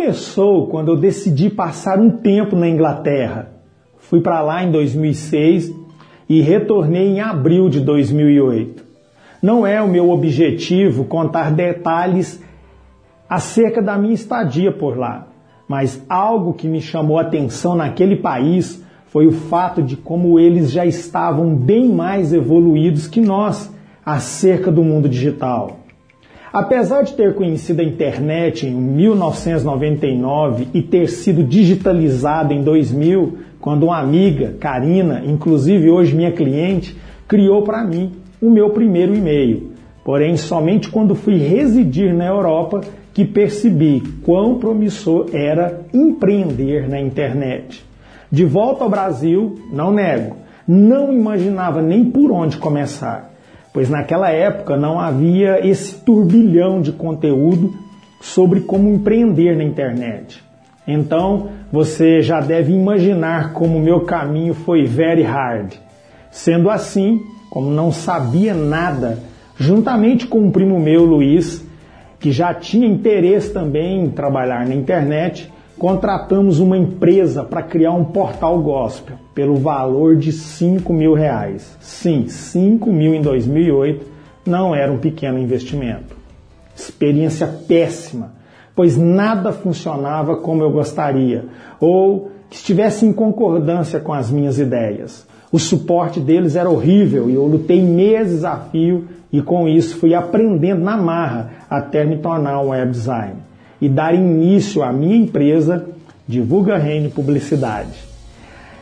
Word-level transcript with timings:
começou 0.00 0.66
quando 0.68 0.92
eu 0.92 0.96
decidi 0.96 1.50
passar 1.50 1.98
um 1.98 2.08
tempo 2.08 2.56
na 2.56 2.66
Inglaterra. 2.66 3.50
Fui 3.98 4.18
para 4.18 4.40
lá 4.40 4.64
em 4.64 4.70
2006 4.70 5.74
e 6.26 6.40
retornei 6.40 7.08
em 7.08 7.20
abril 7.20 7.68
de 7.68 7.80
2008. 7.80 8.82
Não 9.42 9.66
é 9.66 9.82
o 9.82 9.86
meu 9.86 10.08
objetivo 10.08 11.04
contar 11.04 11.50
detalhes 11.50 12.42
acerca 13.28 13.82
da 13.82 13.98
minha 13.98 14.14
estadia 14.14 14.72
por 14.72 14.96
lá, 14.96 15.28
mas 15.68 16.02
algo 16.08 16.54
que 16.54 16.66
me 16.66 16.80
chamou 16.80 17.18
a 17.18 17.22
atenção 17.22 17.74
naquele 17.74 18.16
país 18.16 18.82
foi 19.04 19.26
o 19.26 19.32
fato 19.32 19.82
de 19.82 19.98
como 19.98 20.40
eles 20.40 20.72
já 20.72 20.86
estavam 20.86 21.54
bem 21.54 21.90
mais 21.90 22.32
evoluídos 22.32 23.06
que 23.06 23.20
nós 23.20 23.70
acerca 24.04 24.72
do 24.72 24.82
mundo 24.82 25.10
digital. 25.10 25.79
Apesar 26.52 27.02
de 27.02 27.14
ter 27.14 27.36
conhecido 27.36 27.80
a 27.80 27.84
internet 27.84 28.66
em 28.66 28.74
1999 28.74 30.66
e 30.74 30.82
ter 30.82 31.08
sido 31.08 31.44
digitalizado 31.44 32.52
em 32.52 32.60
2000, 32.60 33.38
quando 33.60 33.84
uma 33.84 34.00
amiga, 34.00 34.56
Karina, 34.58 35.22
inclusive 35.24 35.88
hoje 35.88 36.12
minha 36.12 36.32
cliente, 36.32 36.96
criou 37.28 37.62
para 37.62 37.84
mim 37.84 38.10
o 38.42 38.50
meu 38.50 38.70
primeiro 38.70 39.14
e-mail. 39.14 39.70
Porém, 40.04 40.36
somente 40.36 40.90
quando 40.90 41.14
fui 41.14 41.36
residir 41.36 42.12
na 42.12 42.26
Europa 42.26 42.80
que 43.14 43.24
percebi 43.24 44.02
quão 44.24 44.58
promissor 44.58 45.28
era 45.32 45.82
empreender 45.94 46.88
na 46.88 47.00
internet. 47.00 47.84
De 48.30 48.44
volta 48.44 48.82
ao 48.82 48.90
Brasil, 48.90 49.54
não 49.72 49.92
nego, 49.92 50.34
não 50.66 51.12
imaginava 51.12 51.80
nem 51.80 52.04
por 52.04 52.32
onde 52.32 52.56
começar 52.56 53.30
pois 53.72 53.88
naquela 53.88 54.30
época 54.30 54.76
não 54.76 54.98
havia 54.98 55.66
esse 55.66 55.94
turbilhão 55.96 56.80
de 56.80 56.92
conteúdo 56.92 57.72
sobre 58.20 58.60
como 58.60 58.88
empreender 58.88 59.56
na 59.56 59.64
internet. 59.64 60.42
Então 60.86 61.48
você 61.70 62.20
já 62.20 62.40
deve 62.40 62.72
imaginar 62.72 63.52
como 63.52 63.78
o 63.78 63.82
meu 63.82 64.00
caminho 64.00 64.54
foi 64.54 64.84
very 64.84 65.22
hard. 65.22 65.74
Sendo 66.30 66.68
assim, 66.68 67.20
como 67.48 67.70
não 67.70 67.92
sabia 67.92 68.54
nada, 68.54 69.18
juntamente 69.56 70.26
com 70.26 70.40
um 70.40 70.50
primo 70.50 70.78
meu, 70.78 71.04
Luiz, 71.04 71.64
que 72.18 72.32
já 72.32 72.52
tinha 72.52 72.86
interesse 72.86 73.52
também 73.52 74.04
em 74.04 74.10
trabalhar 74.10 74.66
na 74.66 74.74
internet, 74.74 75.50
contratamos 75.78 76.58
uma 76.58 76.76
empresa 76.76 77.42
para 77.44 77.62
criar 77.62 77.92
um 77.92 78.04
portal 78.04 78.60
gospel 78.60 79.16
pelo 79.40 79.56
valor 79.56 80.16
de 80.16 80.32
5 80.32 80.92
mil 80.92 81.14
reais. 81.14 81.74
Sim, 81.80 82.28
5 82.28 82.92
mil 82.92 83.14
em 83.14 83.22
2008 83.22 84.04
não 84.44 84.74
era 84.74 84.92
um 84.92 84.98
pequeno 84.98 85.38
investimento. 85.38 86.14
Experiência 86.76 87.46
péssima, 87.46 88.34
pois 88.76 88.98
nada 88.98 89.50
funcionava 89.50 90.36
como 90.36 90.62
eu 90.62 90.70
gostaria 90.70 91.46
ou 91.80 92.32
que 92.50 92.56
estivesse 92.56 93.06
em 93.06 93.14
concordância 93.14 93.98
com 93.98 94.12
as 94.12 94.30
minhas 94.30 94.58
ideias. 94.58 95.26
O 95.50 95.58
suporte 95.58 96.20
deles 96.20 96.54
era 96.54 96.68
horrível 96.68 97.30
e 97.30 97.32
eu 97.32 97.46
lutei 97.46 97.80
meses 97.80 98.44
a 98.44 98.58
fio 98.58 99.06
e 99.32 99.40
com 99.40 99.66
isso 99.66 99.96
fui 99.96 100.12
aprendendo 100.12 100.82
na 100.82 100.98
marra 100.98 101.52
até 101.70 102.04
me 102.04 102.18
tornar 102.18 102.60
um 102.60 102.68
web 102.68 102.90
designer 102.90 103.36
e 103.80 103.88
dar 103.88 104.14
início 104.14 104.82
à 104.82 104.92
minha 104.92 105.16
empresa 105.16 105.86
Divulga 106.28 106.76
Reino 106.76 107.08
Publicidade. 107.08 108.09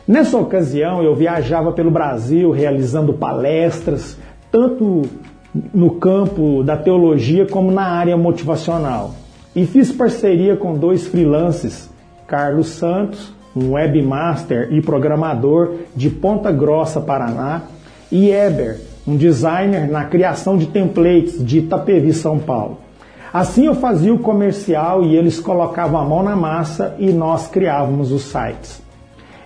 Nessa 0.09 0.39
ocasião, 0.39 1.03
eu 1.03 1.13
viajava 1.15 1.71
pelo 1.71 1.91
Brasil 1.91 2.49
realizando 2.49 3.13
palestras, 3.13 4.17
tanto 4.51 5.03
no 5.71 5.91
campo 5.99 6.63
da 6.63 6.75
teologia 6.75 7.45
como 7.45 7.69
na 7.69 7.83
área 7.83 8.17
motivacional. 8.17 9.13
E 9.55 9.67
fiz 9.67 9.91
parceria 9.91 10.57
com 10.57 10.73
dois 10.73 11.05
freelances, 11.05 11.91
Carlos 12.25 12.69
Santos, 12.69 13.31
um 13.55 13.73
webmaster 13.73 14.69
e 14.71 14.81
programador 14.81 15.75
de 15.95 16.09
Ponta 16.09 16.51
Grossa, 16.51 16.99
Paraná, 16.99 17.61
e 18.11 18.31
Eber, 18.31 18.79
um 19.07 19.15
designer 19.15 19.87
na 19.87 20.05
criação 20.05 20.57
de 20.57 20.65
templates 20.65 21.45
de 21.45 21.59
Itapevi, 21.59 22.13
São 22.13 22.39
Paulo. 22.39 22.79
Assim 23.31 23.67
eu 23.67 23.75
fazia 23.75 24.11
o 24.11 24.17
comercial 24.17 25.03
e 25.03 25.15
eles 25.15 25.39
colocavam 25.39 25.99
a 25.99 26.03
mão 26.03 26.23
na 26.23 26.35
massa 26.35 26.95
e 26.97 27.11
nós 27.11 27.47
criávamos 27.47 28.11
os 28.11 28.23
sites. 28.23 28.88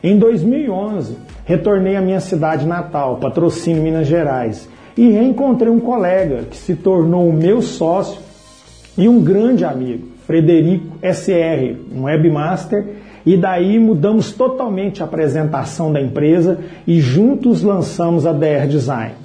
Em 0.03 0.18
2011, 0.18 1.16
retornei 1.46 1.96
à 1.96 2.02
minha 2.02 2.19
cidade 2.19 2.68
natal, 2.68 3.19
Patrocínio, 3.22 3.81
Minas 3.81 4.06
Gerais, 4.06 4.68
e 4.97 5.09
reencontrei 5.09 5.72
um 5.72 5.80
colega 5.80 6.44
que 6.44 6.58
se 6.58 6.75
tornou 6.75 7.30
o 7.30 7.34
meu 7.34 7.62
sócio 7.62 8.19
e 8.97 9.08
um 9.08 9.24
grande 9.24 9.63
amigo, 9.63 10.09
Frederico 10.28 10.97
SR, 11.02 11.78
um 11.96 12.03
webmaster, 12.03 12.86
e 13.25 13.38
daí 13.38 13.80
mudamos 13.80 14.34
totalmente 14.34 15.02
a 15.02 15.06
apresentação 15.06 15.94
da 15.94 16.02
empresa 16.02 16.59
e 16.86 17.00
juntos 17.00 17.63
lançamos 17.63 18.25
a 18.25 18.34
DR 18.34 18.68
Design. 18.68 19.22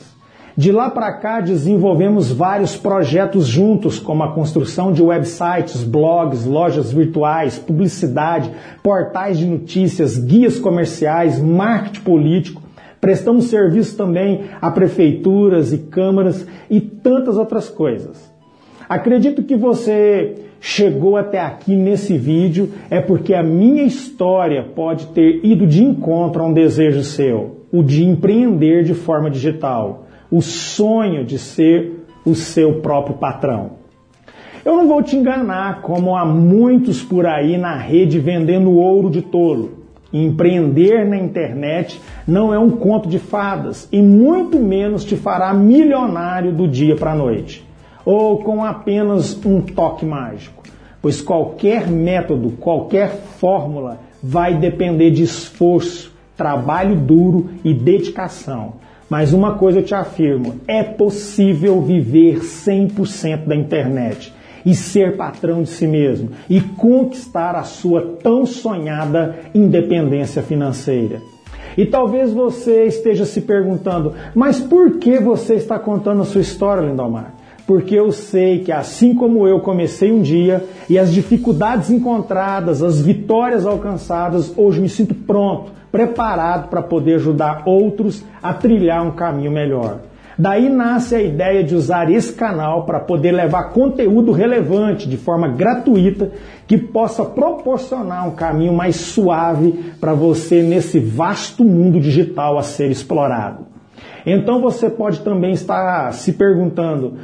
De 0.58 0.72
lá 0.72 0.90
para 0.90 1.12
cá, 1.12 1.40
desenvolvemos 1.40 2.32
vários 2.32 2.76
projetos 2.76 3.46
juntos, 3.46 4.00
como 4.00 4.24
a 4.24 4.34
construção 4.34 4.92
de 4.92 5.00
websites, 5.00 5.84
blogs, 5.84 6.44
lojas 6.44 6.90
virtuais, 6.92 7.56
publicidade, 7.56 8.50
portais 8.82 9.38
de 9.38 9.46
notícias, 9.46 10.18
guias 10.18 10.58
comerciais, 10.58 11.40
marketing 11.40 12.00
político. 12.00 12.62
Prestamos 13.00 13.44
serviço 13.44 13.96
também 13.96 14.46
a 14.60 14.68
prefeituras 14.68 15.72
e 15.72 15.78
câmaras 15.78 16.44
e 16.68 16.80
tantas 16.80 17.36
outras 17.36 17.68
coisas. 17.68 18.28
Acredito 18.88 19.44
que 19.44 19.54
você 19.54 20.42
chegou 20.60 21.16
até 21.16 21.38
aqui 21.38 21.76
nesse 21.76 22.18
vídeo 22.18 22.70
é 22.90 23.00
porque 23.00 23.32
a 23.32 23.44
minha 23.44 23.84
história 23.84 24.64
pode 24.74 25.06
ter 25.06 25.38
ido 25.44 25.68
de 25.68 25.84
encontro 25.84 26.42
a 26.42 26.46
um 26.46 26.52
desejo 26.52 27.04
seu, 27.04 27.58
o 27.70 27.80
de 27.80 28.02
empreender 28.04 28.82
de 28.82 28.92
forma 28.92 29.30
digital 29.30 30.07
o 30.30 30.42
sonho 30.42 31.24
de 31.24 31.38
ser 31.38 32.04
o 32.24 32.34
seu 32.34 32.80
próprio 32.80 33.16
patrão. 33.16 33.78
Eu 34.64 34.76
não 34.76 34.86
vou 34.86 35.02
te 35.02 35.16
enganar, 35.16 35.80
como 35.80 36.14
há 36.14 36.24
muitos 36.24 37.02
por 37.02 37.26
aí 37.26 37.56
na 37.56 37.76
rede 37.76 38.18
vendendo 38.18 38.72
ouro 38.72 39.08
de 39.08 39.22
tolo. 39.22 39.78
Empreender 40.12 41.06
na 41.06 41.16
internet 41.16 42.00
não 42.26 42.52
é 42.52 42.58
um 42.58 42.70
conto 42.70 43.08
de 43.08 43.18
fadas 43.18 43.88
e 43.92 44.00
muito 44.02 44.58
menos 44.58 45.04
te 45.04 45.16
fará 45.16 45.52
milionário 45.52 46.52
do 46.52 46.66
dia 46.66 46.96
para 46.96 47.12
a 47.12 47.14
noite, 47.14 47.66
ou 48.04 48.38
com 48.38 48.64
apenas 48.64 49.38
um 49.44 49.60
toque 49.60 50.06
mágico, 50.06 50.62
pois 51.00 51.20
qualquer 51.20 51.86
método, 51.88 52.52
qualquer 52.52 53.08
fórmula 53.38 54.00
vai 54.22 54.54
depender 54.54 55.10
de 55.10 55.22
esforço, 55.22 56.12
trabalho 56.36 56.96
duro 56.96 57.50
e 57.62 57.72
dedicação. 57.72 58.74
Mas 59.08 59.32
uma 59.32 59.54
coisa 59.54 59.78
eu 59.78 59.84
te 59.84 59.94
afirmo: 59.94 60.56
é 60.66 60.82
possível 60.82 61.80
viver 61.80 62.40
100% 62.40 63.46
da 63.46 63.56
internet 63.56 64.32
e 64.66 64.74
ser 64.74 65.16
patrão 65.16 65.62
de 65.62 65.70
si 65.70 65.86
mesmo 65.86 66.30
e 66.48 66.60
conquistar 66.60 67.54
a 67.54 67.62
sua 67.62 68.18
tão 68.22 68.44
sonhada 68.44 69.36
independência 69.54 70.42
financeira. 70.42 71.22
E 71.76 71.86
talvez 71.86 72.32
você 72.32 72.86
esteja 72.86 73.24
se 73.24 73.42
perguntando, 73.42 74.12
mas 74.34 74.58
por 74.58 74.98
que 74.98 75.18
você 75.20 75.54
está 75.54 75.78
contando 75.78 76.22
a 76.22 76.24
sua 76.24 76.40
história, 76.40 76.84
Lindomar? 76.84 77.37
Porque 77.68 77.94
eu 77.94 78.10
sei 78.10 78.60
que 78.60 78.72
assim 78.72 79.14
como 79.14 79.46
eu 79.46 79.60
comecei 79.60 80.10
um 80.10 80.22
dia 80.22 80.64
e 80.88 80.98
as 80.98 81.12
dificuldades 81.12 81.90
encontradas, 81.90 82.82
as 82.82 82.98
vitórias 82.98 83.66
alcançadas, 83.66 84.54
hoje 84.56 84.80
me 84.80 84.88
sinto 84.88 85.14
pronto 85.14 85.70
preparado 85.92 86.70
para 86.70 86.80
poder 86.80 87.16
ajudar 87.16 87.64
outros 87.66 88.24
a 88.42 88.54
trilhar 88.54 89.06
um 89.06 89.10
caminho 89.10 89.50
melhor. 89.50 89.98
Daí 90.38 90.70
nasce 90.70 91.14
a 91.14 91.20
ideia 91.22 91.62
de 91.62 91.74
usar 91.74 92.10
esse 92.10 92.32
canal 92.32 92.86
para 92.86 93.00
poder 93.00 93.32
levar 93.32 93.64
conteúdo 93.64 94.32
relevante 94.32 95.06
de 95.06 95.18
forma 95.18 95.48
gratuita 95.48 96.30
que 96.66 96.78
possa 96.78 97.22
proporcionar 97.22 98.26
um 98.26 98.30
caminho 98.30 98.72
mais 98.72 98.96
suave 98.96 99.92
para 100.00 100.14
você 100.14 100.62
nesse 100.62 100.98
vasto 100.98 101.62
mundo 101.62 102.00
digital 102.00 102.56
a 102.56 102.62
ser 102.62 102.90
explorado. 102.90 103.66
Então 104.24 104.60
você 104.60 104.88
pode 104.88 105.20
também 105.20 105.52
estar 105.52 106.12
se 106.12 106.32
perguntando: 106.32 107.14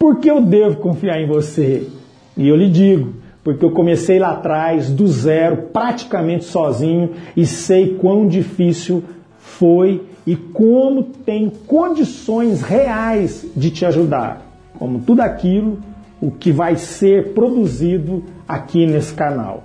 por 0.00 0.16
que 0.18 0.30
eu 0.30 0.40
devo 0.40 0.76
confiar 0.76 1.20
em 1.20 1.26
você? 1.26 1.86
E 2.34 2.48
eu 2.48 2.56
lhe 2.56 2.70
digo: 2.70 3.12
porque 3.44 3.62
eu 3.62 3.70
comecei 3.70 4.18
lá 4.18 4.30
atrás, 4.30 4.90
do 4.90 5.06
zero, 5.06 5.68
praticamente 5.74 6.46
sozinho, 6.46 7.10
e 7.36 7.44
sei 7.44 7.96
quão 7.96 8.26
difícil 8.26 9.04
foi 9.38 10.02
e 10.26 10.34
como 10.34 11.02
tem 11.02 11.50
condições 11.66 12.62
reais 12.62 13.46
de 13.54 13.70
te 13.70 13.84
ajudar, 13.84 14.42
como 14.78 15.00
tudo 15.00 15.20
aquilo 15.20 15.78
o 16.18 16.30
que 16.30 16.50
vai 16.50 16.76
ser 16.76 17.32
produzido 17.34 18.24
aqui 18.48 18.86
nesse 18.86 19.12
canal. 19.12 19.64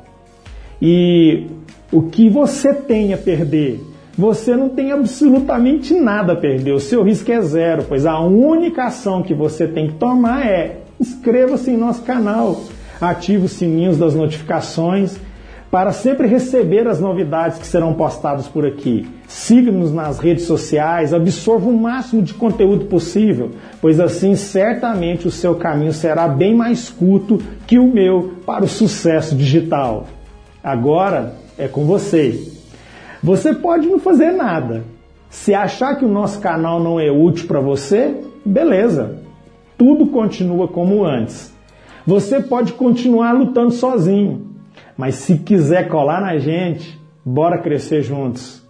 E 0.82 1.48
o 1.92 2.04
que 2.04 2.30
você 2.30 2.74
tem 2.74 3.14
a 3.14 3.18
perder? 3.18 3.82
Você 4.18 4.56
não 4.56 4.70
tem 4.70 4.92
absolutamente 4.92 5.94
nada 5.94 6.34
a 6.34 6.36
perder, 6.38 6.72
o 6.72 6.80
seu 6.80 7.04
risco 7.04 7.30
é 7.32 7.42
zero, 7.42 7.84
pois 7.88 8.06
a 8.06 8.20
única 8.20 8.86
ação 8.86 9.22
que 9.22 9.34
você 9.34 9.68
tem 9.68 9.88
que 9.88 9.96
tomar 9.96 10.46
é 10.46 10.78
inscreva-se 11.00 11.72
em 11.72 11.78
nosso 11.78 12.02
canal 12.04 12.62
ative 13.02 13.46
os 13.46 13.52
sininhos 13.52 13.98
das 13.98 14.16
notificações 14.16 15.18
para 15.70 15.92
sempre 15.92 16.28
receber 16.28 16.88
as 16.88 17.02
novidades 17.02 17.58
que 17.58 17.68
serão 17.68 17.94
postadas 17.94 18.48
por 18.48 18.66
aqui. 18.66 19.06
Siga-nos 19.28 19.92
nas 19.92 20.20
redes 20.20 20.46
sociais, 20.46 21.14
absorva 21.14 21.68
o 21.68 21.78
máximo 21.78 22.22
de 22.22 22.34
conteúdo 22.34 22.86
possível, 22.86 23.52
pois 23.82 24.00
assim 24.00 24.36
certamente 24.36 25.28
o 25.28 25.32
seu 25.32 25.56
caminho 25.56 25.92
será 25.92 26.30
bem 26.30 26.56
mais 26.56 26.90
curto 26.90 27.42
que 27.68 27.78
o 27.78 27.92
meu 27.92 28.36
para 28.46 28.64
o 28.64 28.70
sucesso 28.70 29.36
digital. 29.36 30.08
Agora 30.64 31.36
é 31.58 31.68
com 31.68 31.84
você. 31.84 32.56
Você 33.26 33.54
pode 33.54 33.88
não 33.88 34.00
fazer 34.00 34.32
nada. 34.32 34.84
Se 35.30 35.54
achar 35.54 35.96
que 35.96 36.06
o 36.06 36.10
nosso 36.10 36.40
canal 36.40 36.80
não 36.80 36.98
é 37.00 37.12
útil 37.12 37.48
para 37.48 37.60
você, 37.60 38.22
beleza. 38.46 39.20
Tudo 39.78 40.08
continua 40.08 40.68
como 40.68 41.04
antes. 41.04 41.54
Você 42.08 42.40
pode 42.40 42.74
continuar 42.74 43.34
lutando 43.34 43.72
sozinho 43.72 44.56
mas 44.98 45.16
se 45.16 45.40
quiser 45.40 45.90
colar 45.90 46.22
na 46.22 46.38
gente, 46.38 47.00
bora 47.24 47.62
crescer 47.62 48.02
juntos. 48.02 48.66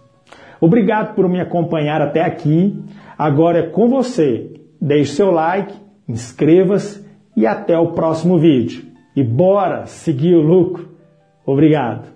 Obrigado 0.60 1.14
por 1.14 1.28
me 1.28 1.40
acompanhar 1.40 2.00
até 2.00 2.22
aqui. 2.22 2.82
Agora 3.16 3.58
é 3.58 3.68
com 3.68 3.88
você. 3.88 4.52
Deixe 4.80 5.12
seu 5.12 5.30
like, 5.30 5.74
inscreva-se 6.08 7.04
e 7.36 7.46
até 7.46 7.78
o 7.78 7.92
próximo 7.92 8.38
vídeo. 8.38 8.84
E 9.14 9.22
bora 9.22 9.86
seguir 9.86 10.34
o 10.34 10.42
lucro. 10.42 10.88
Obrigado. 11.44 12.15